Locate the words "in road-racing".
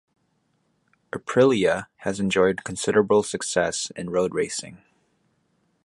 3.95-4.79